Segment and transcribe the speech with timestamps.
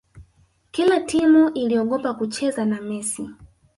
[0.71, 3.27] kila timu iliogopa kucheza na messi